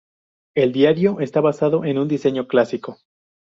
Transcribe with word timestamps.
El 0.55 0.71
diario 0.71 1.19
está 1.19 1.41
basado 1.41 1.85
en 1.85 1.99
un 1.99 2.07
diseño 2.07 2.47
clásico. 2.47 2.97